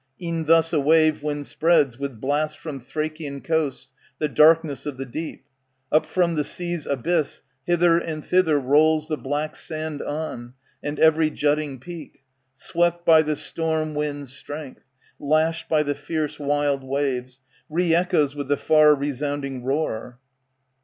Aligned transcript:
E'en 0.19 0.45
thus 0.45 0.73
a 0.73 0.79
wave, 0.79 1.21
(when 1.21 1.43
spreads, 1.43 1.99
With 1.99 2.19
blasts 2.19 2.55
from 2.59 2.79
Thrakian 2.79 3.39
coasts, 3.43 3.93
The 4.17 4.27
darkness 4.27 4.87
of 4.87 4.97
the 4.97 5.05
deep,) 5.05 5.41
^^ 5.43 5.45
Up 5.95 6.07
from 6.07 6.33
the 6.33 6.43
sea's 6.43 6.87
abyss 6.87 7.43
Hither 7.67 7.99
and 7.99 8.25
thither 8.25 8.57
rolls 8.59 9.09
the 9.09 9.17
black 9.17 9.55
sand 9.55 10.01
on. 10.01 10.55
And 10.81 10.97
every 10.99 11.29
jutting 11.29 11.79
peak. 11.79 12.23
Swept 12.55 13.05
by 13.05 13.21
the 13.21 13.35
storm 13.35 13.93
wind's 13.93 14.33
strength, 14.33 14.81
Lashed 15.19 15.69
by 15.69 15.83
the 15.83 15.93
fierce 15.93 16.39
wild 16.39 16.83
waves, 16.83 17.41
Re 17.69 17.93
echoes 17.93 18.33
with 18.33 18.47
the 18.47 18.57
far 18.57 18.95
resounding 18.95 19.63
roar. 19.63 20.17